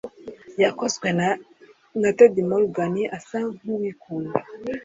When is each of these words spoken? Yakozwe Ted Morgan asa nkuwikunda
Yakozwe 0.63 1.07
Ted 2.17 2.33
Morgan 2.49 2.95
asa 3.17 3.39
nkuwikunda 3.57 4.39